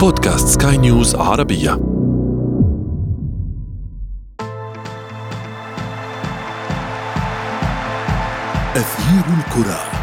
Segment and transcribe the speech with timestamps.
[0.00, 1.72] بودكاست سكاي نيوز عربية.
[8.76, 9.97] أثير الكرة.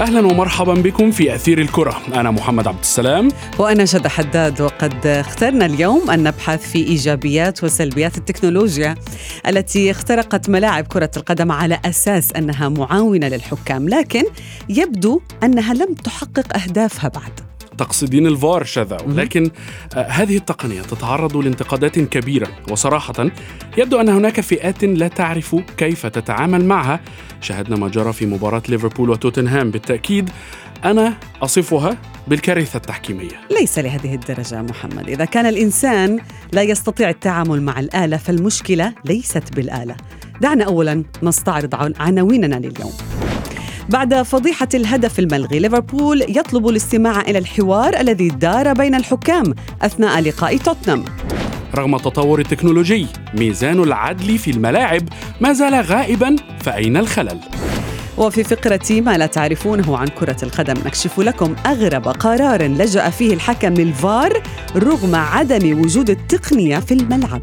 [0.00, 2.02] أهلا ومرحبا بكم في أثير الكرة.
[2.14, 3.28] أنا محمد عبد السلام.
[3.58, 8.94] وأنا شد حداد وقد اخترنا اليوم أن نبحث في إيجابيات وسلبيات التكنولوجيا
[9.46, 14.24] التي اخترقت ملاعب كرة القدم على أساس أنها معاونة للحكام لكن
[14.68, 17.49] يبدو أنها لم تحقق أهدافها بعد.
[17.80, 18.96] تقصدين الفار شذا.
[19.06, 19.50] ولكن
[19.96, 23.30] آه، هذه التقنية تتعرض لانتقادات كبيرة وصراحة
[23.78, 27.00] يبدو أن هناك فئات لا تعرف كيف تتعامل معها.
[27.40, 29.70] شاهدنا ما جرى في مباراة ليفربول وتوتنهام.
[29.70, 30.30] بالتأكيد
[30.84, 31.96] أنا أصفها
[32.28, 33.40] بالكارثة التحكيمية.
[33.60, 35.08] ليس لهذه الدرجة محمد.
[35.08, 36.18] إذا كان الإنسان
[36.52, 39.96] لا يستطيع التعامل مع الآلة فالمشكلة ليست بالآلة.
[40.40, 42.92] دعنا أولا نستعرض عناويننا لليوم.
[43.90, 50.56] بعد فضيحة الهدف الملغي ليفربول يطلب الاستماع إلى الحوار الذي دار بين الحكام أثناء لقاء
[50.56, 51.04] توتنهام
[51.74, 55.02] رغم التطور التكنولوجي ميزان العدل في الملاعب
[55.40, 57.40] ما زال غائبا فأين الخلل؟
[58.18, 63.74] وفي فقرة ما لا تعرفونه عن كرة القدم نكشف لكم أغرب قرار لجأ فيه الحكم
[63.74, 64.42] للفار
[64.76, 67.42] رغم عدم وجود التقنية في الملعب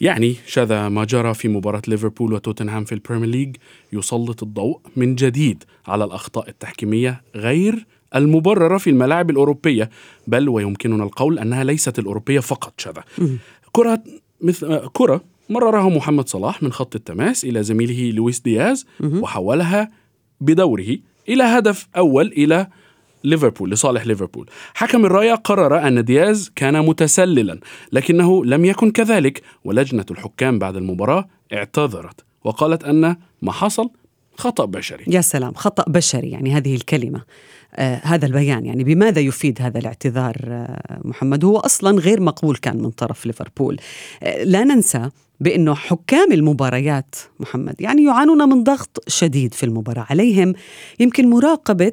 [0.00, 3.56] يعني شذا ما جرى في مباراة ليفربول وتوتنهام في ال Premier League
[3.92, 9.90] يسلط الضوء من جديد على الأخطاء التحكيمية غير المبررة في الملاعب الأوروبية
[10.26, 13.04] بل ويمكننا القول أنها ليست الأوروبية فقط شذا.
[13.72, 14.02] كرة
[14.40, 18.86] مثل كرة مررها محمد صلاح من خط التماس إلى زميله لويس دياز
[19.22, 19.90] وحولها
[20.40, 20.96] بدوره
[21.28, 22.66] إلى هدف أول إلى
[23.24, 24.50] ليفربول لصالح ليفربول.
[24.74, 27.60] حكم الراية قرر أن دياز كان متسللا
[27.92, 33.90] لكنه لم يكن كذلك ولجنة الحكام بعد المباراة اعتذرت وقالت أن ما حصل
[34.36, 35.04] خطأ بشري.
[35.08, 37.22] يا سلام خطأ بشري يعني هذه الكلمة.
[37.74, 42.76] آه هذا البيان يعني بماذا يفيد هذا الاعتذار آه محمد؟ هو أصلا غير مقبول كان
[42.76, 43.80] من طرف ليفربول.
[44.22, 45.10] آه لا ننسى
[45.40, 50.54] بأنه حكام المباريات محمد يعني يعانون من ضغط شديد في المباراة عليهم.
[51.00, 51.92] يمكن مراقبة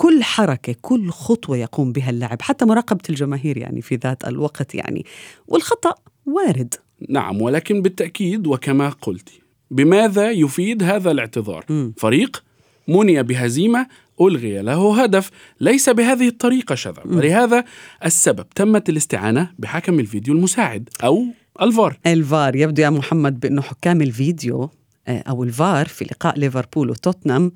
[0.00, 5.04] كل حركة كل خطوة يقوم بها اللاعب حتى مراقبة الجماهير يعني في ذات الوقت يعني.
[5.48, 5.94] والخطأ
[6.26, 6.74] وارد.
[7.08, 9.28] نعم ولكن بالتأكيد وكما قلت
[9.70, 11.92] بماذا يفيد هذا الاعتذار؟ م.
[11.96, 12.44] فريق
[12.88, 13.86] مني بهزيمة
[14.20, 15.30] ألغي له هدف
[15.60, 17.02] ليس بهذه الطريقة شذا.
[17.04, 17.64] ولهذا
[18.04, 21.24] السبب تمت الاستعانة بحكم الفيديو المساعد أو
[21.62, 21.98] الفار.
[22.06, 22.56] الفار.
[22.56, 24.70] يبدو يا محمد بأنه حكام الفيديو
[25.18, 27.52] أو الفار في لقاء ليفربول وتوتنهام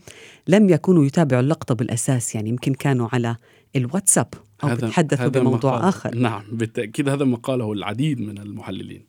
[0.48, 3.36] لم يكونوا يتابعوا اللقطة بالأساس يعني يمكن كانوا على
[3.76, 4.28] الواتساب
[4.64, 6.14] أو هذا هذا بموضوع آخر.
[6.14, 9.04] نعم بالتأكيد هذا ما قاله العديد من المحللين.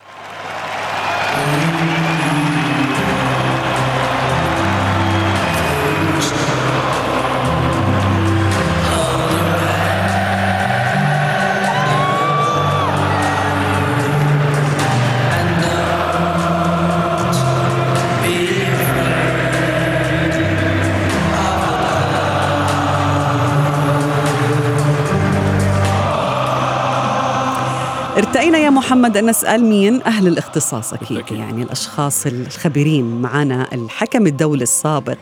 [28.18, 34.64] ارتأينا يا محمد أن نسأل مين أهل الاختصاص أكيد يعني الأشخاص الخبيرين معنا الحكم الدولي
[34.64, 35.18] السابق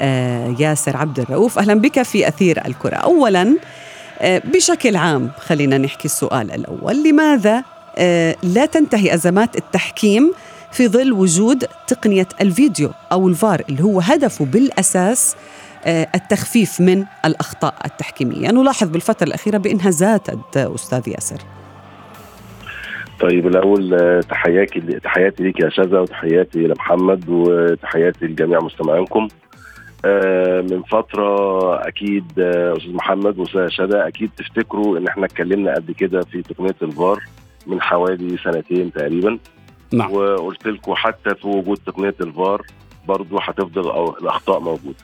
[0.00, 1.58] آه ياسر عبد الرؤوف.
[1.58, 2.96] أهلا بك في أثير الكرة.
[2.96, 3.56] أولا
[4.18, 7.08] آه بشكل عام خلينا نحكي السؤال الأول.
[7.08, 7.64] لماذا
[7.96, 10.32] آه لا تنتهي أزمات التحكيم
[10.72, 15.36] في ظل وجود تقنية الفيديو أو الفار اللي هو هدفه بالأساس
[15.86, 21.38] التخفيف من الأخطاء التحكيمية؟ نلاحظ بالفترة الأخيرة بأنها زادت أستاذ ياسر.
[23.20, 29.28] طيب الأول آه، تحياتي تحياتي ليك يا شذا وتحياتي لمحمد وتحياتي لجميع مستمعينكم.
[30.04, 35.94] آه، من فترة أكيد آه، أستاذ محمد واستاذ شذا أكيد تفتكروا إن إحنا اتكلمنا قبل
[35.94, 37.22] كده في تقنية الفار
[37.66, 39.38] من حوالي سنتين تقريبا.
[39.92, 40.12] نعم.
[40.12, 42.62] وقلت لكم حتى في وجود تقنية الفار
[43.08, 44.96] برضه هتفضل أو الأخطاء موجودة.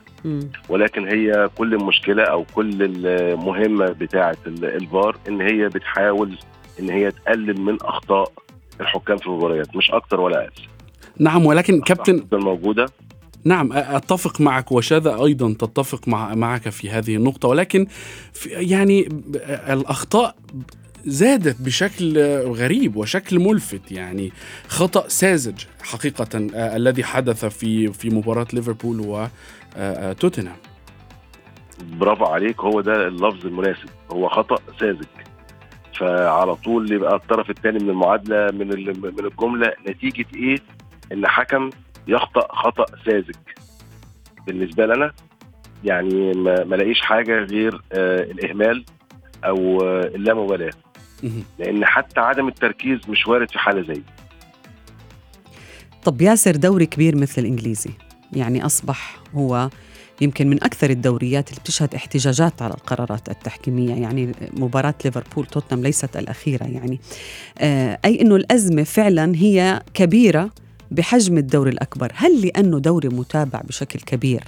[0.69, 2.70] ولكن هي كل المشكلة أو كل
[3.06, 6.38] المهمة بتاعة الفار إن هي بتحاول
[6.81, 8.33] إن هي تقلل من أخطاء
[8.81, 10.63] الحكام في المباريات مش أكتر ولا أقل.
[11.19, 12.87] نعم ولكن كابتن تفضل موجوده
[13.45, 17.87] نعم أتفق معك وشذا أيضا تتفق مع معك في هذه النقطة ولكن
[18.33, 19.09] في يعني
[19.69, 20.37] الأخطاء
[21.07, 24.33] زادت بشكل غريب وشكل ملفت يعني
[24.69, 29.27] خطأ ساذج حقيقة آه، الذي حدث في في مباراة ليفربول
[29.77, 30.57] وتوتنهام
[31.83, 35.05] برافو عليك هو ده اللفظ المناسب هو خطأ ساذج.
[36.02, 38.66] فعلى طول يبقى الطرف الثاني من المعادلة من
[39.02, 40.58] من الجملة نتيجة إيه
[41.12, 41.70] إن حكم
[42.08, 43.34] يخطأ خطأ ساذج
[44.46, 45.12] بالنسبة لنا
[45.84, 48.84] يعني ما ما لاقيش حاجة غير آه الإهمال
[49.44, 50.72] أو آه اللامبالاة.
[51.58, 54.02] لأن حتى عدم التركيز مش وارد في حالة زي دي.
[56.04, 57.90] طب ياسر دوري كبير مثل الإنجليزي
[58.32, 59.69] يعني أصبح هو
[60.20, 66.17] يمكن من أكثر الدوريات اللي بتشهد احتجاجات على القرارات التحكيمية يعني مباراة ليفربول توتنهام ليست
[66.17, 67.00] الأخيرة يعني.
[67.59, 70.50] آه أي أنه الأزمة فعلا هي كبيرة
[70.91, 72.12] بحجم الدوري الأكبر.
[72.14, 74.44] هل لأنه دوري متابع بشكل كبير؟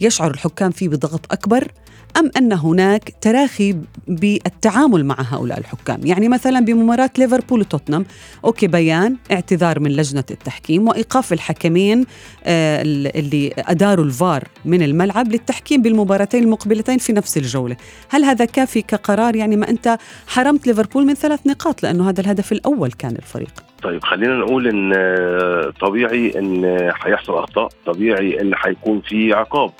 [0.00, 1.72] يشعر الحكام فيه بضغط أكبر
[2.16, 3.76] أم أن هناك تراخي
[4.08, 8.06] بالتعامل مع هؤلاء الحكام؟ يعني مثلا بمباراة ليفربول وتوتنهام
[8.44, 12.04] أوكي بيان اعتذار من لجنة التحكيم وإيقاف الحكمين
[12.44, 17.76] آه، اللي أداروا الفار من الملعب للتحكيم بالمباراتين المقبلتين في نفس الجولة.
[18.08, 22.52] هل هذا كافي كقرار؟ يعني ما أنت حرمت ليفربول من ثلاث نقاط لأنه هذا الهدف
[22.52, 23.52] الأول كان الفريق.
[23.82, 26.64] طيب خلينا نقول إن آه، طبيعي إن
[27.02, 29.70] هيحصل أخطاء طبيعي إن هيكون في عقاب.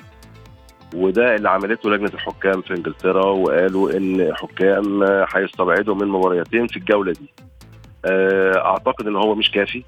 [0.95, 5.03] وده اللي عملته لجنة الحكام في إنجلترا وقالوا إن حكام
[5.35, 7.29] هيستبعدوا من مباريتين في الجولة دي.
[8.05, 9.83] آه، أعتقد إن هو مش كافي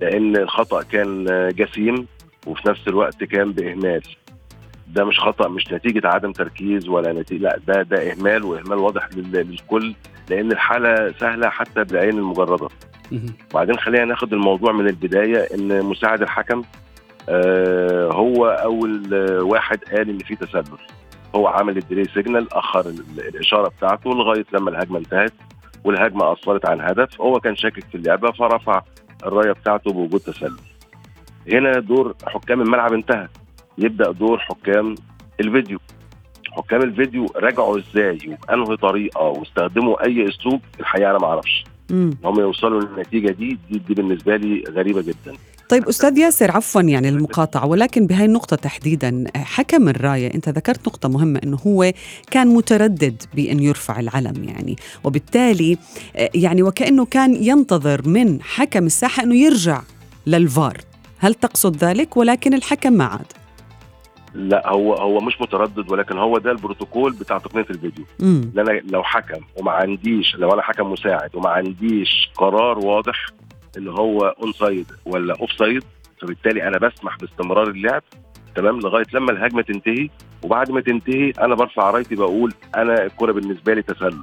[0.00, 1.24] لأن الخطأ كان
[1.56, 2.06] جسيم
[2.46, 4.02] وفي نفس الوقت كان بإهمال.
[4.94, 9.08] ده مش خطأ مش نتيجة عدم تركيز ولا نتيجه لا ده ده إهمال وإهمال واضح
[9.16, 9.94] لل- للكل
[10.30, 12.68] لأن الحالة سهلة حتى بالعين المجردة.
[13.50, 16.62] وبعدين خلينا ناخد الموضوع من البداية إن مساعد الحكم
[18.12, 20.64] هو أول آه واحد قال ان في تسلل.
[21.34, 25.32] هو عمل ال delay signal أخر ال- الإشارة بتاعته لغاية لما الهجمة انتهت
[25.84, 27.20] والهجمة أسفرت عن هدف.
[27.20, 28.82] هو كان شاكك في اللعبة فرفع
[29.26, 30.56] الراية بتاعته بوجود تسلل.
[31.52, 33.28] هنا دور حكام الملعب انتهى.
[33.78, 34.94] يبدأ دور حكام
[35.40, 35.78] الفيديو.
[36.52, 41.64] حكام الفيديو راجعوا إزاي وبأنهي طريقة واستخدموا أي أسلوب؟ الحقيقة أنا ما أعرفش.
[42.24, 45.36] هم يوصلوا للنتيجة دي دي, دي بالنسبة لي غريبة جدا.
[45.68, 51.08] طيب أستاذ ياسر عفوا يعني المقاطعة ولكن بهاي النقطة تحديدا حكم الراية أنت ذكرت نقطة
[51.08, 51.92] مهمة أنه هو
[52.30, 55.78] كان متردد بأن يرفع العلم يعني وبالتالي
[56.14, 59.82] يعني وكأنه كان ينتظر من حكم الساحة أنه يرجع
[60.26, 60.76] للفار.
[61.18, 63.26] هل تقصد ذلك؟ ولكن الحكم ما عاد.
[64.34, 68.04] لا هو هو مش متردد ولكن هو ده البروتوكول بتاع تقنية الفيديو.
[68.20, 68.50] مم.
[68.54, 73.26] ان أنا لو حكم وما عنديش لو أنا حكم مساعد وما عنديش قرار واضح
[73.76, 75.84] ان هو onside ولا offside
[76.20, 78.02] فبالتالي أنا بسمح باستمرار اللعب
[78.56, 80.08] تمام لغاية لما الهجمة تنتهي
[80.42, 84.22] وبعد ما تنتهي أنا برفع رايتي بقول أنا الكرة بالنسبة لي تسلل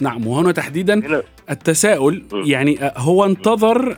[0.00, 2.24] نعم وهنا تحديدا هنا التساؤل.
[2.32, 3.96] يعني آه، هو انتظر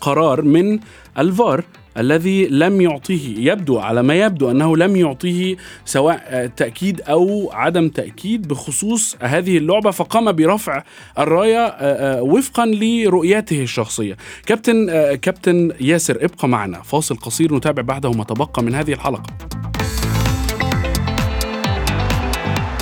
[0.00, 0.78] قرار من
[1.18, 1.64] الفار
[1.98, 8.48] الذي لم يعطيه يبدو على ما يبدو أنه لم يعطيه سواء تأكيد أو عدم تأكيد
[8.48, 10.82] بخصوص هذه اللعبة فقام برفع
[11.18, 14.16] الراية آه، آه، وفقا لرؤيته الشخصية.
[14.46, 19.22] كابتن آه، كابتن ياسر ابقى معنا فاصل قصير نتابع بعده ما تبقى من هذه الحلقة.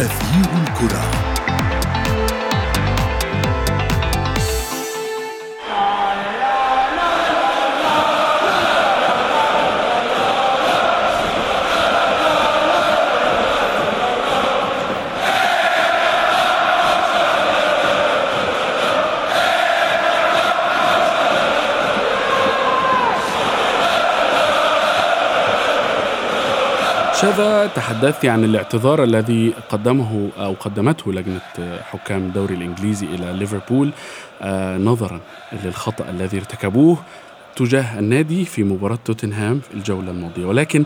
[0.01, 1.16] أثير الكرة
[27.77, 31.41] تحدثت عن الاعتذار الذي قدمه أو قدمته لجنة
[31.83, 33.91] حكام الدوري الإنجليزي إلى ليفربول
[34.43, 35.21] آه، نظرا
[35.65, 36.99] للخطأ الذي ارتكبوه.
[37.57, 40.45] تجاه النادي في مباراة توتنهام في الجولة الماضية.
[40.45, 40.85] ولكن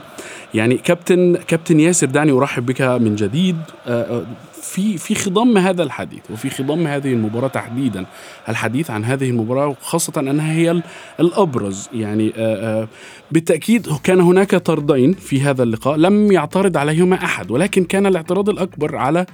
[0.54, 3.56] يعني كابتن كابتن ياسر دعني أرحب بك من جديد.
[3.86, 4.26] آه، آه،
[4.62, 8.06] في في خضم هذا الحديث وفي خضم هذه المباراة تحديدا
[8.48, 10.82] الحديث عن هذه المباراة خاصة أنها هي ال-
[11.20, 11.88] الأبرز.
[11.94, 12.88] يعني آه،
[13.32, 17.50] بالتأكيد كان هناك طردين في هذا اللقاء لم يعترض عليهما أحد.
[17.50, 19.26] ولكن كان الاعتراض الأكبر على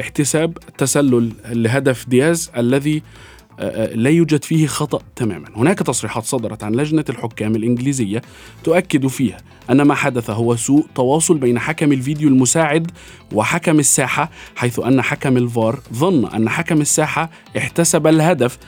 [0.00, 3.02] احتساب تسلل لهدف دياز الذي
[3.94, 8.22] لا يوجد فيه خطأ تماما هناك تصريحات صدرت عن لجنة الحكام الإنجليزية
[8.64, 9.36] تؤكد فيها
[9.70, 12.90] أن ما حدث هو سوء تواصل بين حكم الفيديو المساعد
[13.32, 18.58] وحكم الساحة حيث أن حكم الفار ظن أن حكم الساحة احتسب الهدف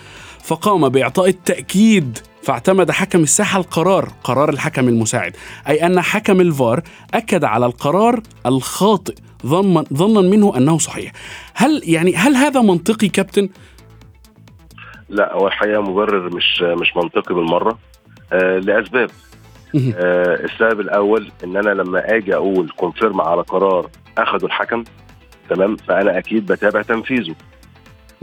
[0.45, 5.37] فقام بإعطاء التأكيد فاعتمد حكم الساحة القرار قرار الحكم المساعد
[5.69, 6.83] أي أن حكم الفار
[7.15, 9.15] أكد على القرار الخاطئ
[9.47, 11.13] ظنا ظنا منه أنه صحيح
[11.55, 13.49] هل يعني هل هذا منطقي كابتن؟
[15.15, 17.79] لا هو الحقيقة مبرر مش مش منطقي بالمرة.
[18.33, 19.11] آه لأسباب.
[19.97, 24.85] آه السبب الأول إن أنا لما آجي أقول كونفيرم على قرار أخده الحكم
[25.51, 27.35] تمام؟ فأنا أكيد بتابع تنفيذه.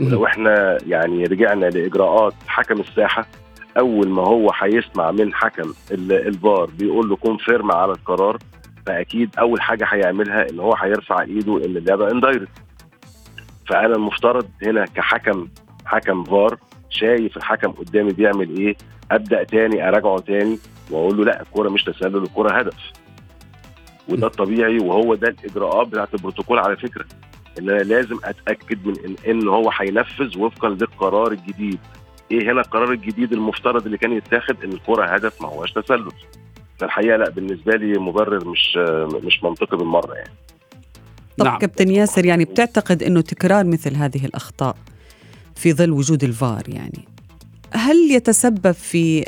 [0.00, 3.26] لو إحنا يعني رجعنا لإجراءات حكم الساحة
[3.78, 8.38] أول ما هو هيسمع من حكم ال- الفار بيقول له confirm على القرار
[8.86, 12.48] فأكيد أول حاجة هيعملها إن هو هيرفع إيده إن اللعبه indirect
[13.68, 15.48] فأنا المفترض هنا كحكم
[15.86, 16.56] حكم فار
[16.92, 18.76] شايف الحكم قدامي بيعمل إيه
[19.10, 20.58] أبدأ تاني أراجعه تاني
[20.90, 22.92] وأقول له لا الكورة مش تسلل الكورة هدف.
[24.08, 27.04] وده الطبيعي وهو ده الإجراءات بتاعت البروتوكول على فكرة
[27.58, 31.78] إن أنا لازم أتأكد من ان, إن هو هينفذ وفقا للقرار الجديد.
[32.30, 36.12] إيه هنا القرار الجديد المفترض اللي كان يتاخد؟ إن الكورة هدف ما هوش تسلل.
[36.78, 38.76] فالحقيقة لا بالنسبة لي مبرر مش
[39.24, 40.32] مش منطقي بالمرة يعني.
[41.38, 41.58] طب نعم.
[41.58, 44.76] كابتن ياسر يعني بتعتقد إنه تكرار مثل هذه الأخطاء
[45.56, 47.04] في ظل وجود الفار يعني.
[47.72, 49.24] هل يتسبب في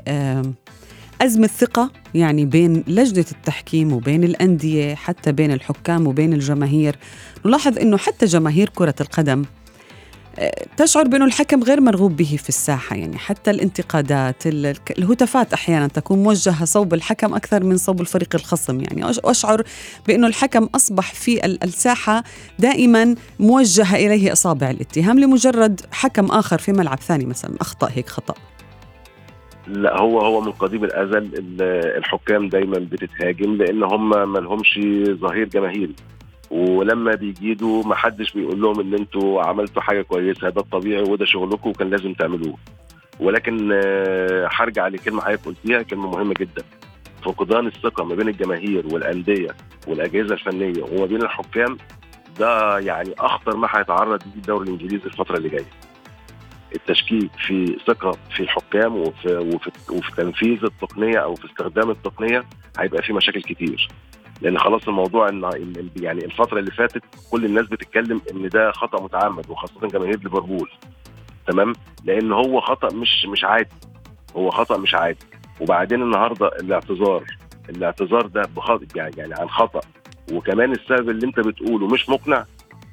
[1.21, 6.97] أزمة ثقة يعني بين لجنة التحكيم وبين الأندية حتى بين الحكام وبين الجماهير؟
[7.47, 9.45] نلاحظ أنه حتى جماهير كرة القدم
[10.77, 14.47] تشعر بأنه الحكم غير مرغوب به في الساحة يعني حتى الانتقادات
[14.99, 19.63] الهتافات أحيانا تكون موجهة صوب الحكم أكثر من صوب الفريق الخصم يعني أش- أشعر
[20.09, 22.25] بأنه الحكم أصبح في ال- الساحة
[22.59, 28.35] دائما موجهة إليه أصابع الاتهام لمجرد حكم آخر في ملعب ثاني مثلا أخطأ هيك خطأ.
[29.67, 31.63] لا هو هو من قديم الأزل ال-
[31.99, 34.81] الحكام دايما بتتهاجم لأن هم ما لهمش
[35.21, 35.95] ظهير جماهيري.
[36.55, 41.71] ولما بيجيدوا ما حدش بيقول لهم إن أنتوا عملتوا حاجة كويسة ده الطبيعي وده شغلكم
[41.71, 42.57] وكان لازم تعملوه.
[43.21, 46.63] ولكن آه، هرجع لكلمة حضرتك قلتيها كلمة مهمة جدا.
[47.25, 49.49] فقدان الثقة ما بين الجماهير والأندية
[49.87, 51.79] والأجهزة الفنية وما بين الحكام
[52.39, 55.67] ده يعني أخطر ما هيتعرض ليه الدوري الإنجليزي الفترة اللي جاية.
[56.75, 62.45] التشكيك في ثقة في الحكام وفي وفي, وفي تنفيذ التقنية أو في استخدام التقنية
[62.79, 63.89] هيبقى في مشاكل كتير.
[64.41, 65.51] لأن خلاص الموضوع إن
[65.97, 70.71] يعني الفترة اللي فاتت كل الناس بتتكلم إن ده خطأ متعمد وخاصة جماهير ليفربول
[71.47, 71.73] تمام؟
[72.05, 73.69] لأن هو خطأ مش مش عادي.
[74.37, 75.19] هو خطأ مش عادي.
[75.61, 77.25] وبعدين النهارده الاعتذار
[77.69, 78.43] الاعتذار ده
[78.97, 79.81] يعني يعني عن خطأ.
[80.33, 82.45] وكمان السبب اللي أنت بتقوله مش مقنع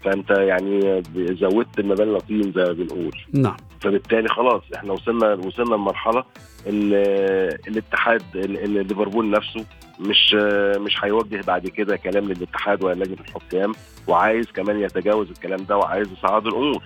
[0.03, 3.11] فأنت يعني زودت المبالغ طين زي ما بنقول.
[3.33, 3.57] نعم.
[3.81, 6.23] فبالتالي خلاص إحنا وصلنا وصلنا لمرحلة
[6.67, 6.93] ان
[7.67, 9.65] الاتحاد ليفربول نفسه
[9.99, 10.33] مش
[10.77, 13.71] مش هيوجه بعد كده كلام للاتحاد ولا لجنة الحكام
[14.07, 16.83] وعايز كمان يتجاوز الكلام ده وعايز يصعد الأمور.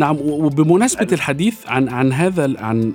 [0.00, 2.92] نعم وبمناسبة الحديث عن عن هذا عن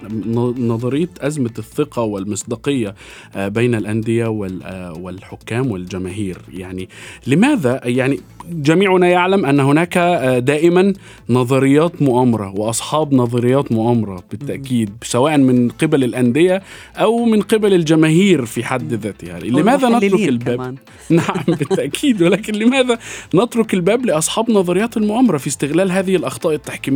[0.58, 2.96] نظرية أزمة الثقة والمصداقية
[3.36, 6.90] آه، بين الأندية آه، والحكام والجماهير يعني
[7.28, 8.20] لماذا؟ يعني
[8.52, 10.94] جميعنا يعلم أن هناك آه، دائما
[11.30, 16.62] نظريات مؤامرة وأصحاب نظريات مؤامرة بالتأكيد سواء من قبل الأندية
[16.96, 19.40] أو من قبل الجماهير في حد ذاتها.
[19.40, 20.76] لماذا نترك الباب؟ كمان.
[21.10, 23.00] نعم بالتأكيد ولكن لماذا
[23.36, 26.95] نترك الباب لأصحاب نظريات المؤامرة في استغلال هذه الأخطاء التحكيمية؟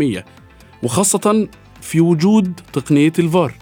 [0.84, 1.48] وخاصة
[1.82, 3.54] في وجود تقنية الفار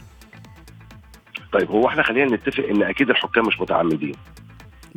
[1.54, 4.16] طيب هو إحنا خلينا نتفق إن أكيد الحكام مش متعمدين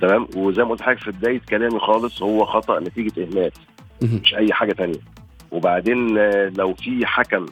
[0.00, 3.50] تمام وزي ما قلت لحضرتك في بداية كلامي خالص هو خطأ نتيجة إهمال.
[4.02, 5.00] مش أي حاجة تانية
[5.50, 7.46] وبعدين آه، لو في حكم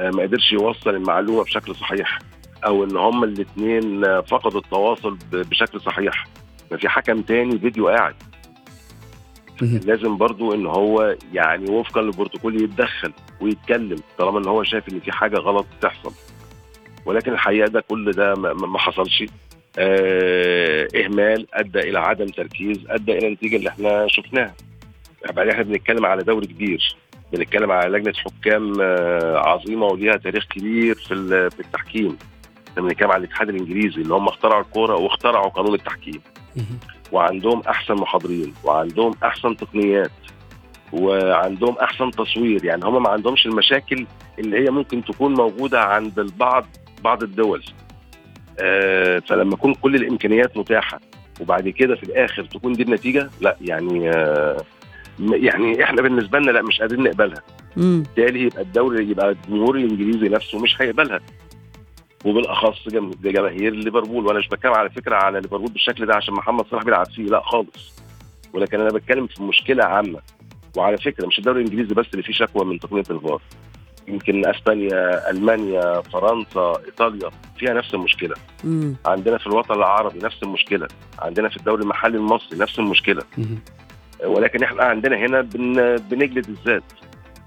[0.00, 2.18] آه، ما قدرش يوصل المعلومة بشكل صحيح
[2.66, 6.26] أو إن هما الاثنين فقدوا التواصل بشكل صحيح
[6.70, 8.14] ما في حكم تاني فيديو قاعد.
[9.62, 15.12] لازم برضو إن هو يعني وفقا للبروتوكول يتدخل ويتكلم طالما إن هو شايف إن في
[15.12, 16.12] حاجة غلط بتحصل
[17.06, 19.24] ولكن الحقيقة ده كل ده ما, حصلش.
[19.78, 24.54] آه إهمال أدى إلى عدم تركيز أدى إلى النتيجه اللي إحنا شفناها.
[25.32, 26.96] بعدين إحنا بنتكلم على دوري كبير.
[27.32, 32.16] بنتكلم على لجنة حكام آه عظيمة وليها تاريخ كبير في في التحكيم.
[32.70, 36.20] إحنا بنتكلم على الاتحاد الإنجليزي اللي هم اخترعوا الكورة واخترعوا قانون التحكيم.
[37.12, 40.10] وعندهم أحسن محاضرين وعندهم أحسن تقنيات
[40.92, 44.06] وعندهم أحسن تصوير يعني هم ما عندهمش المشاكل
[44.38, 46.66] اللي هي ممكن تكون موجودة عند البعض
[47.04, 47.62] بعض الدول.
[48.60, 51.00] آه فلما يكون كل الإمكانيات متاحة
[51.40, 54.56] وبعد كده في الآخر تكون دي النتيجة لا يعني آه
[55.20, 57.42] يعني إحنا بالنسبة لنا لا مش قادرين نقبلها.
[57.76, 61.20] بالتالي يبقى الدوري يبقى الجمهور الإنجليزي نفسه مش هيقبلها.
[62.26, 64.26] وبالاخص جم- جماهير ليفربول.
[64.26, 67.40] وأنا مش بتكلم على فكرة على ليفربول بالشكل ده عشان محمد صلاح بيلعب فيه لا
[67.40, 67.96] خالص.
[68.52, 70.20] ولكن أنا بتكلم في مشكلة عامة.
[70.76, 73.42] وعلى فكرة مش الدوري الإنجليزي بس اللي فيه شكوى من تقنية الفار.
[74.08, 78.34] يمكن أسبانيا ألمانيا فرنسا إيطاليا فيها نفس المشكلة.
[78.64, 78.96] مم.
[79.06, 80.88] عندنا في الوطن العربي نفس المشكلة.
[81.18, 83.22] عندنا في الدوري المحلي المصري نفس المشكلة.
[83.38, 83.58] مهم.
[84.24, 86.82] ولكن إحنا عندنا هنا بن بنجلد الذات.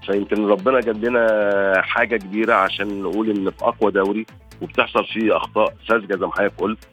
[0.06, 4.26] فيمكن ربنا جاب لنا حاجة كبيرة عشان نقول إن في أقوى دوري
[4.62, 6.88] وبتحصل فيه أخطاء ساذجة زي ما حضرتك قلت.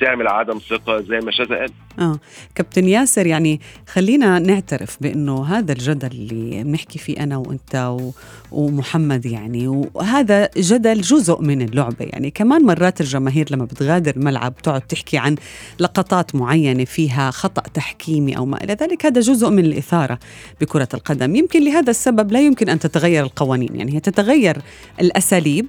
[0.00, 1.70] وتعمل عدم ثقة زي ما شاذ قال.
[1.98, 2.18] آه.
[2.54, 8.10] كابتن ياسر يعني خلينا نعترف بأنه هذا الجدل اللي بنحكي فيه أنا وأنت و...
[8.52, 11.96] ومحمد يعني وهذا جدل جزء من اللعبة.
[12.00, 15.36] يعني كمان مرات الجماهير لما بتغادر الملعب تقعد تحكي عن
[15.80, 20.18] لقطات معينة فيها خطأ تحكيمي أو ما إلى ذلك هذا جزء من الإثارة
[20.60, 21.36] بكرة القدم.
[21.36, 23.76] يمكن لهذا السبب لا يمكن أن تتغير القوانين.
[23.76, 24.56] يعني هي تتغير
[25.00, 25.66] الأساليب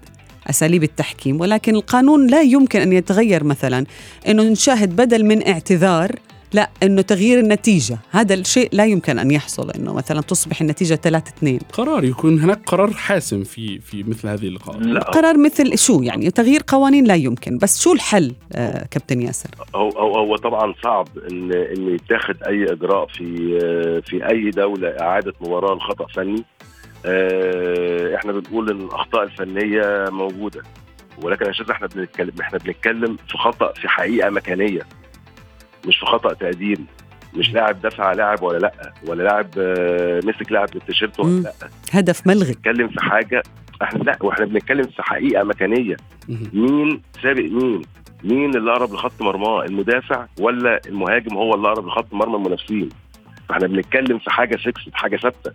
[0.50, 3.86] أساليب التحكيم ولكن القانون لا يمكن أن يتغير مثلا.
[4.28, 6.16] إنه نشاهد بدل من اعتذار
[6.54, 7.98] لا إنه تغيير النتيجة.
[8.12, 12.62] هذا الشيء لا يمكن أن يحصل إنه مثلا تصبح النتيجة 3 2 قرار يكون هناك
[12.66, 15.00] قرار حاسم في في مثل هذه اللقاءات لا.
[15.00, 19.90] قرار مثل شو يعني؟ تغيير قوانين لا يمكن بس شو الحل آه كابتن ياسر؟ هو
[19.90, 23.60] هو هو طبعا صعب إن إن يتاخد أي إجراء في
[24.06, 26.36] في أي دولة إعادة مباراة لخطأ فني.
[26.36, 26.44] آه،
[28.16, 30.62] إحنا بنقول إن الأخطاء الفنية موجودة
[31.24, 34.82] ولكن يا شيخ إحنا بنتكلم إحنا بنتكلم في خطأ في حقيقة مكانية
[35.88, 36.86] مش في خطأ تقديري
[37.34, 41.40] مش لاعب دفع على لاعب ولا لأ ولا لاعب آه، مسك لاعب بالتيشيرت ولا.
[41.42, 41.54] لأ.
[41.92, 42.54] هدف ملغي.
[42.54, 43.44] بنتكلم في حاجة
[43.82, 45.98] إحنا لأ وإحنا بنتكلم في حقيقة مكانية.
[46.54, 47.82] مين سابق مين؟
[48.24, 52.90] مين اللي اقرب لخط مرماه؟ المدافع ولا المهاجم هو اللي اقرب لخط مرمى المنافسين؟
[53.50, 55.52] فإحنا بنتكلم في حاجة فيكس حاجة ثابتة.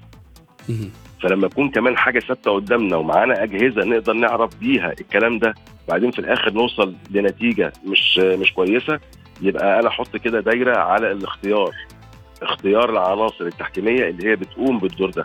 [1.29, 5.55] فلما يكون كمان حاجة ثابتة قدامنا ومعانا أجهزة نقدر نعرف بيها الكلام ده
[5.89, 9.01] بعدين في الآخر نوصل لنتيجة مش مش كويسة
[9.43, 11.71] يبقى أنا أحط كده دايرة على الاختيار
[12.43, 15.25] اختيار العناصر التحكيمية اللي هي بتقوم بالدور ده.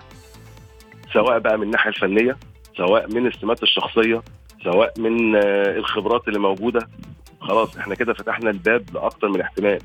[1.13, 2.37] سواء بقى من الناحية الفنية
[2.77, 4.21] سواء من السمات الشخصية
[4.63, 6.87] سواء من آه، الخبرات اللي موجودة.
[7.41, 9.79] خلاص إحنا كده فتحنا الباب لأكتر من احتمال.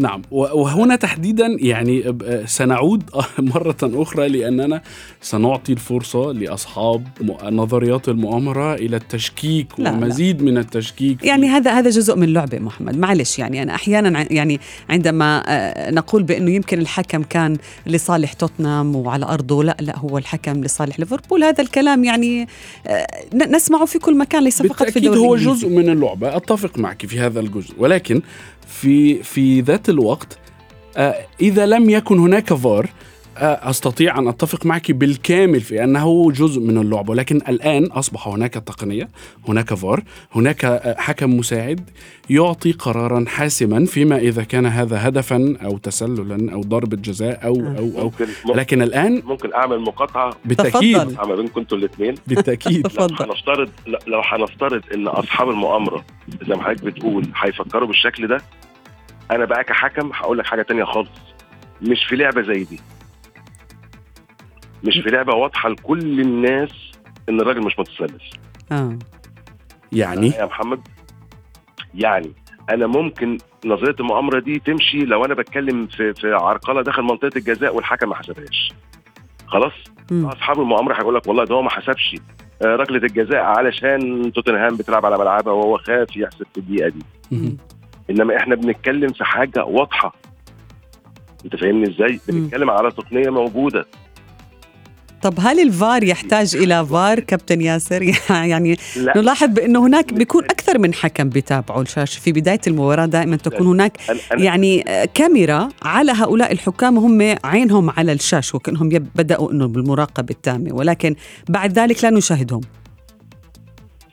[0.00, 3.02] نعم وهنا تحديدا يعني سنعود
[3.38, 4.82] مرة أخرى لأننا
[5.20, 7.06] سنعطي الفرصة لأصحاب
[7.50, 9.90] نظريات المؤامرة إلى التشكيك لا، لا.
[9.90, 14.26] ومزيد من التشكيك يعني هذا هذا جزء من اللعبه محمد معلش يعني أنا أحيانا ع-
[14.30, 14.60] يعني
[14.90, 20.64] عندما آه، نقول بأنه يمكن الحكم كان لصالح توتنهام وعلى أرضه لا لا هو الحكم
[20.64, 22.46] لصالح ليفربول هذا الكلام يعني
[22.86, 25.52] آه، نسمعه في كل مكان ليس فقط في بالتأكيد الدوري هو.
[25.54, 28.22] جزء من اللعبة أتفق معك في هذا الجزء ولكن
[28.70, 30.38] في في ذات الوقت
[30.96, 32.90] آه، إذا لم يكن هناك فار
[33.42, 39.08] أستطيع أن أتفق معك بالكامل في أنه جزء من اللعبة ولكن الآن أصبح هناك تقنية
[39.48, 41.90] هناك فار هناك حكم مساعد
[42.30, 47.98] يعطي قرارا حاسما فيما إذا كان هذا هدفا أو تسللا أو ضربة جزاء أو أو
[48.00, 48.04] أو.
[48.04, 50.36] ممكن لكن الآن ممكن أعمل مقاطعة.
[50.44, 50.98] بالتأكيد.
[50.98, 51.28] تفضل.
[51.28, 52.76] ما بينكم أنتوا الاثنين بالتأكيد.
[52.76, 53.24] لو تفضل.
[53.24, 53.70] هنفترض
[54.06, 56.04] لو هنفترض إن أصحاب المؤامرة
[56.48, 58.38] زي ما حضرتك بتقول هيفكروا بالشكل ده
[59.30, 61.10] أنا بقى كحكم هقول لك حاجة تانية خالص.
[61.82, 62.80] مش في لعبة زي دي.
[64.84, 66.70] مش في لعبة واضحة لكل الناس
[67.28, 68.30] إن الراجل مش متسلس.
[68.72, 68.98] آه.
[69.92, 70.80] يعني؟ يا محمد
[71.94, 72.32] يعني
[72.70, 77.76] أنا ممكن نظرية المؤامرة دي تمشي لو أنا بتكلم في في عرقلة داخل منطقة الجزاء
[77.76, 78.72] والحكم ما حسبهاش.
[79.46, 79.72] خلاص؟
[80.10, 80.26] مم.
[80.26, 82.16] أصحاب المؤامرة هيقول لك والله ده هو ما حسبش.
[82.62, 87.02] آه، ركلة الجزاء علشان توتنهام بتلعب على ملعبها وهو خاف يحسب في الدقيقة دي.
[87.30, 87.56] مهم.
[88.10, 90.14] إنما إحنا بنتكلم في حاجة واضحة.
[91.44, 92.40] أنت فاهمني إزاي؟ مم.
[92.40, 93.86] بنتكلم على تقنية موجودة.
[95.22, 99.12] طب هل الفار يحتاج إلى فار كابتن ياسر؟ يعني لا.
[99.18, 103.98] نلاحظ بأنه هناك بيكون أكثر من حكم بيتابعوا الشاشه في بداية المباراة دائما تكون هناك
[104.30, 110.74] يعني آه، كاميرا على هؤلاء الحكام وهم عينهم على الشاشه وكأنهم بدأوا إنه بالمراقبة التامة.
[110.74, 111.14] ولكن
[111.48, 112.60] بعد ذلك لا نشاهدهم.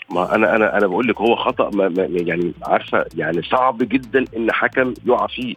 [0.10, 4.26] ما أنا أنا أنا بقول لك هو خطأ ما ما يعني عارفة يعني صعب جدا
[4.38, 5.56] إن حكم يقع فيه.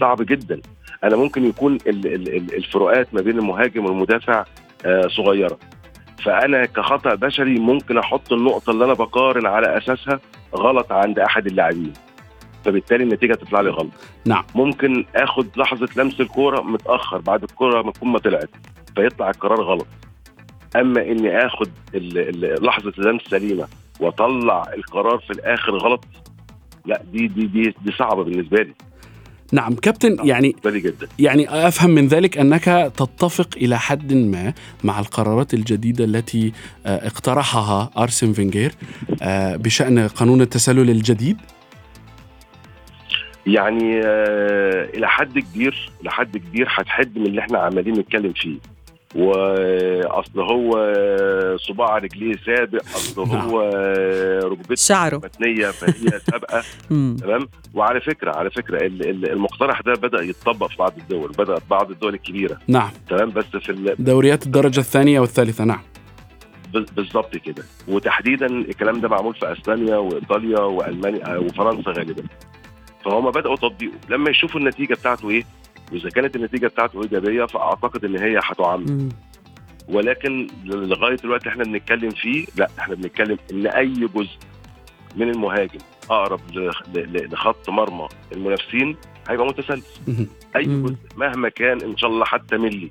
[0.00, 0.60] صعب جدا.
[1.04, 4.44] أنا ممكن يكون ال- ال- ال- الفروقات ما بين المهاجم والمدافع
[4.86, 5.58] آه، صغيرة.
[6.24, 10.20] فأنا كخطأ بشري ممكن أحط النقطة اللي أنا بقارن على أساسها
[10.54, 11.92] غلط عند أحد اللاعبين.
[12.64, 13.90] فبالتالي النتيجة تطلع لي غلط.
[14.26, 14.44] نعم.
[14.54, 18.50] ممكن آخد لحظة لمس الكورة متأخر بعد الكورة ما تكون ما طلعت
[18.96, 19.86] فيطلع القرار غلط.
[20.76, 21.68] أما إني آخد
[22.62, 23.66] لحظة اللمس سليمة
[24.00, 26.04] وأطلع القرار في الآخر غلط
[26.86, 28.72] لا دي دي دي, دي صعبة بالنسبة لي.
[29.52, 31.08] نعم كابتن يعني بالنسبة لي جدا.
[31.18, 32.64] يعني أفهم من ذلك أنك
[32.96, 36.52] تتفق إلى حد ما مع القرارات الجديدة التي
[36.86, 38.72] آه، اقترحها أرسن فينجير
[39.22, 41.36] آه، بشأن قانون التسلل الجديد؟
[43.46, 48.58] يعني آه إلى حد كبير إلى حد كبير هتحد من اللي إحنا عمالين نتكلم فيه.
[49.14, 50.94] وأصل هو
[51.56, 53.48] صباع رجليه سابق أصل نعم.
[53.48, 53.60] هو
[54.44, 55.16] ركبته شعره.
[55.16, 56.62] متنية فهي سابقة.
[56.88, 61.58] تمام؟ وعلى فكرة على فكرة ال- ال- المقترح ده بدأ يتطبق في بعض الدول بدأ
[61.70, 62.58] بعض الدول الكبيرة.
[62.68, 62.90] نعم.
[63.08, 65.80] تمام؟ بس في دوريات الدرجة الثانية والثالثة نعم.
[66.72, 67.62] بالظبط كده.
[67.88, 72.22] وتحديدا الكلام ده معمول في أسبانيا وإيطاليا وألمانيا آه، وفرنسا غالبا.
[73.04, 73.92] فهم بدأوا تطبيقه.
[74.08, 75.44] لما يشوفوا النتيجة بتاعته إيه؟
[75.92, 79.08] وإذا كانت النتيجة بتاعته إيجابية فأعتقد إن هي هتعمم مم.
[79.88, 84.36] ولكن لغاية الوقت إحنا بنتكلم فيه لا إحنا بنتكلم إن أي جزء
[85.16, 85.78] من المهاجم
[86.10, 86.40] أقرب
[87.32, 88.96] لخط مرمى المنافسين
[89.28, 89.82] هيبقى متسلسل.
[90.56, 90.62] أي.
[90.64, 92.90] جزء مهما كان إن شاء الله حتى ملي.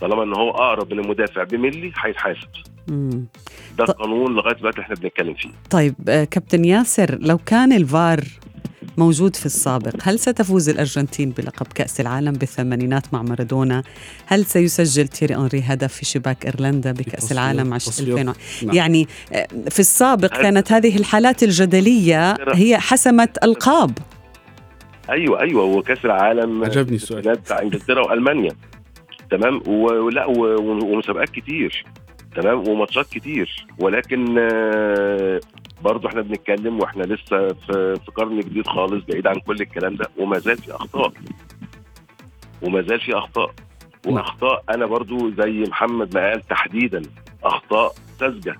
[0.00, 2.48] طالما إن هو أقرب من المدافع بملي هيتحاسب.
[3.78, 8.20] ده ط- القانون لغاية دلوقتي إحنا بنتكلم فيه طيب آه، كابتن ياسر لو كان الفار
[8.98, 9.94] موجود في السابق.
[10.02, 13.82] هل ستفوز الأرجنتين بلقب كأس العالم بالثمانينات مع مارادونا؟
[14.26, 18.18] هل سيسجل تيري أنري هدف في شباك إيرلندا بكأس العالم عش- تصفيات.
[18.18, 18.34] 2000
[18.66, 18.76] نعم.
[18.76, 23.98] يعني آه، في السابق كانت هذه الحالات الجدلية هي حسمت ألقاب.
[25.10, 27.22] أيوه أيوه وكأس العالم عجبني السؤال.
[27.32, 28.50] بتاع إنجلترا وألمانيا.
[29.30, 31.84] تمام؟ ولا ومسابقات كتير.
[32.36, 33.66] تمام؟ وماتشات كتير.
[33.78, 35.40] ولكن آه،
[35.84, 40.06] برضه إحنا بنتكلم وإحنا لسه في في قرن جديد خالص بعيد عن كل الكلام ده.
[40.18, 41.12] وما زال في أخطاء.
[42.62, 43.50] وما زال في أخطاء.
[44.06, 44.14] نعم.
[44.14, 47.02] وأخطاء أنا برضو زي محمد ما قال تحديدا
[47.44, 48.56] أخطاء ساذجة.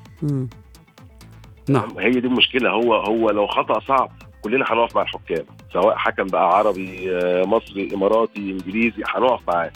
[1.69, 1.99] نعم.
[1.99, 2.71] هي دي المشكلة.
[2.71, 4.11] هو هو لو خطأ صعب
[4.43, 5.45] كلنا هنقف مع الحكام.
[5.73, 9.71] سواء حكم بقى عربي آه، مصري إماراتي إنجليزي هنقف معاه؟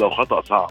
[0.00, 0.70] لو خطأ صعب.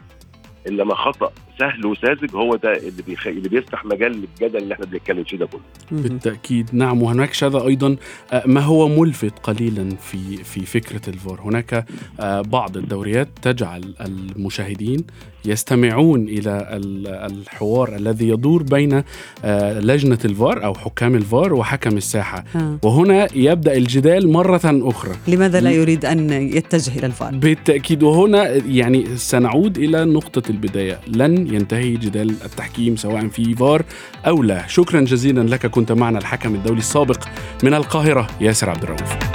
[0.68, 3.28] انما خطأ سهل وساذج هو ده اللي بيخ...
[3.28, 5.62] اللي بيفتح مجال للجدل اللي إحنا بنتكلم فيه ده كله.
[5.92, 6.02] مم.
[6.02, 6.70] بالتأكيد.
[6.74, 7.96] نعم وهناك شذا أيضا.
[8.34, 11.86] آه، ما هو ملفت قليلا في في فكرة الفار هناك
[12.20, 15.06] آه، بعض الدوريات تجعل المشاهدين
[15.48, 19.04] يستمعون إلى ال- الحوار الذي يدور بين
[19.46, 22.44] آه، لجنة الفار أو حكام الفار وحكم الساحة.
[22.56, 22.78] آه.
[22.84, 25.12] وهنا يبدأ الجدال مرة أخرى.
[25.28, 28.04] لماذا لا يريد أن يتجه إلى الفار؟ بالتأكيد.
[28.04, 31.00] وهنا يعني سنعود إلى نقطة البداية.
[31.08, 33.84] لن ينتهي جدال التحكيم سواء في فار
[34.28, 34.68] أو لا.
[34.68, 37.24] شكرا جزيلا لك كنت معنا الحكم الدولي السابق
[37.64, 39.27] من القاهرة ياسر عبد الرؤوف.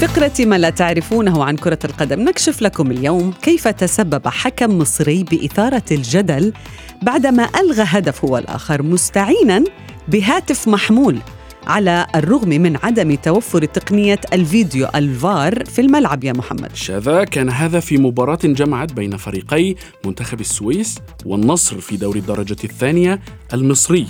[0.00, 5.82] فقرة ما لا تعرفونه عن كرة القدم نكشف لكم اليوم كيف تسبب حكم مصري بإثارة
[5.90, 6.52] الجدل
[7.02, 9.64] بعدما ألغى هدف هو الآخر مستعينا
[10.08, 11.18] بهاتف محمول.
[11.66, 16.74] على الرغم من عدم توفر تقنية الفيديو الفار في الملعب يا محمد.
[16.74, 19.74] شذا كان هذا في مباراة جمعت بين فريقي
[20.04, 23.20] منتخب السويس والنصر في دوري الدرجة الثانية
[23.54, 24.06] المصري.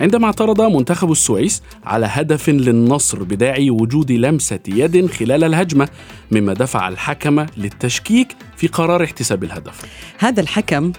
[0.00, 5.88] عندما اعترض منتخب السويس على هدف للنصر بداعي وجود لمسة يد خلال الهجمة
[6.30, 9.80] مما دفع الحكم للتشكيك في قرار احتساب الهدف.
[10.18, 10.92] هذا الحكم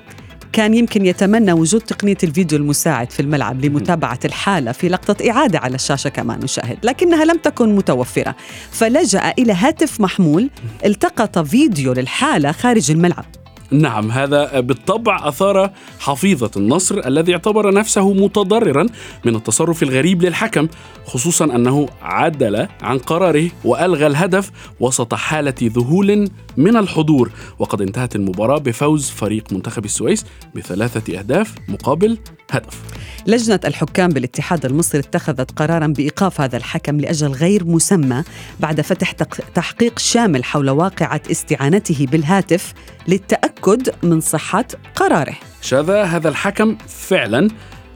[0.54, 5.76] كان يمكن يتمنى وجود تقنية الفيديو المساعد في الملعب لمتابعة الحالة في لقطة إعادة على
[5.76, 8.36] الشاشة كما نشاهد لكنها لم تكن متوفرة
[8.72, 10.50] فلجأ إلى هاتف محمول
[10.86, 13.41] التقط فيديو للحالة خارج الملعب.
[13.72, 18.88] نعم هذا بالطبع أثار حفيظة النصر الذي اعتبر نفسه متضررا
[19.26, 20.68] من التصرف الغريب للحكم
[21.06, 27.32] خصوصا أنه عدل عن قراره وألغى الهدف وسط حالة ذهول من الحضور.
[27.60, 32.18] وقد انتهت المباراة بفوز فريق منتخب السويس بثلاثة أهداف مقابل
[32.52, 32.82] هدف.
[33.28, 38.24] لجنة الحكام بالاتحاد المصري اتخذت قرارا بإيقاف هذا الحكم لأجل غير مسمى
[38.60, 39.12] بعد فتح
[39.56, 42.74] تحقيق شامل حول واقعة استعانته بالهاتف
[43.08, 43.61] للتأكد
[44.04, 45.36] من صحة قراره.
[45.62, 47.48] شذا هذا الحكم فعلا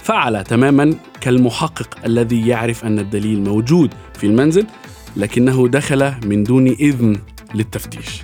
[0.03, 4.65] فعل تماما كالمحقق الذي يعرف أن الدليل موجود في المنزل
[5.17, 7.15] لكنه دخل من دون إذن
[7.53, 8.21] للتفتيش.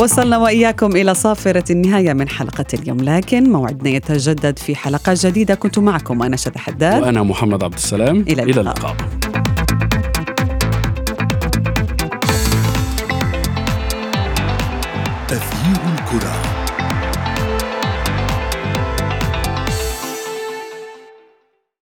[0.00, 5.54] وصلنا وإياكم إلى صافرة النهاية من حلقة اليوم لكن موعدنا يتجدد في حلقة جديدة.
[5.54, 7.02] كنت معكم أنا شذى حداد.
[7.02, 8.20] وأنا محمد عبد السلام.
[8.20, 8.96] إلى إلى اللقاء.